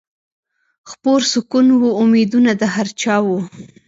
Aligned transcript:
خپور 0.89 1.21
سکون 1.33 1.65
و 1.71 1.83
امیدونه 2.03 2.51
د 2.55 2.63
هر 2.75 2.87
چا 3.01 3.15
وه 3.27 3.39